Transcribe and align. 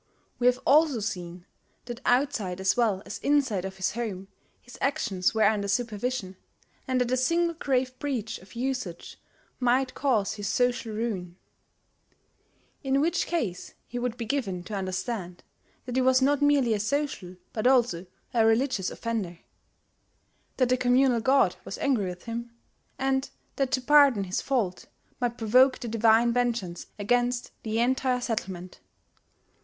We 0.39 0.47
have 0.47 0.57
also 0.65 0.99
seen 0.99 1.45
that 1.85 2.01
outside 2.07 2.59
as 2.59 2.75
well 2.75 3.03
as 3.05 3.19
inside 3.19 3.65
of 3.65 3.77
his 3.77 3.91
home, 3.91 4.29
his 4.59 4.75
actions 4.81 5.35
were 5.35 5.43
under 5.43 5.67
supervision, 5.67 6.37
and 6.87 6.99
that 6.99 7.11
a 7.11 7.15
single 7.17 7.53
grave 7.53 7.99
breach 7.99 8.39
of 8.39 8.55
usage 8.55 9.17
might 9.59 9.93
cause 9.93 10.33
his 10.33 10.47
social 10.47 10.91
ruin, 10.91 11.37
in 12.83 12.99
which 12.99 13.27
case 13.27 13.75
he 13.85 13.99
would 13.99 14.17
be 14.17 14.25
given 14.25 14.63
to 14.63 14.73
understand 14.73 15.43
that 15.85 15.95
he 15.97 16.01
was 16.01 16.19
not 16.19 16.41
merely 16.41 16.73
a 16.73 16.79
social, 16.79 17.35
but 17.53 17.67
also 17.67 18.07
a 18.33 18.43
religious 18.43 18.89
offender; 18.89 19.37
that 20.57 20.69
the 20.69 20.77
communal 20.77 21.19
god 21.21 21.57
was 21.63 21.77
angry 21.77 22.07
with 22.07 22.23
him; 22.23 22.49
and 22.97 23.29
that 23.57 23.69
to 23.69 23.81
pardon 23.81 24.23
his 24.23 24.41
fault 24.41 24.87
might 25.19 25.37
provoke 25.37 25.77
the 25.77 25.87
divine 25.87 26.33
vengeance 26.33 26.87
against 26.97 27.51
the 27.61 27.77
entire 27.77 28.19
settlement. 28.19 28.79